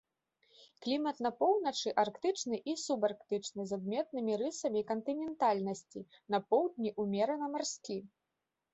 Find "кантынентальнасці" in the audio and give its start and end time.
4.91-5.99